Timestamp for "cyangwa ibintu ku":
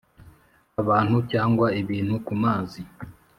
1.31-2.33